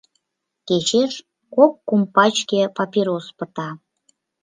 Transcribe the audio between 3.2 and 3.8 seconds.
пыта.